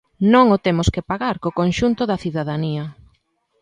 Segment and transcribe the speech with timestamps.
[0.33, 2.83] ¡Non o temos que pagar o conxunto da cidadanía!